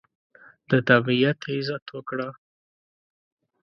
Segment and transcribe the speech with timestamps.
[0.69, 2.29] د طبیعت عزت وکړه.